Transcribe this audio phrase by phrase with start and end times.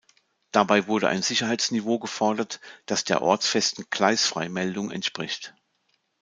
[0.51, 5.53] Dabei wurde ein Sicherheitsniveau gefordert, das der ortsfesten Gleisfreimeldung entspricht.